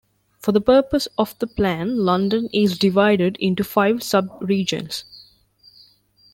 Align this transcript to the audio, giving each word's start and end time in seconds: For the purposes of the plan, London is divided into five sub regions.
For 0.39 0.51
the 0.51 0.61
purposes 0.61 1.13
of 1.15 1.37
the 1.37 1.45
plan, 1.45 1.95
London 1.99 2.49
is 2.51 2.75
divided 2.79 3.37
into 3.39 3.63
five 3.63 4.01
sub 4.01 4.29
regions. 4.41 5.03